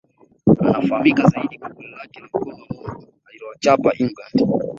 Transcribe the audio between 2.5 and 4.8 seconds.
wa Mungu alilowachapa England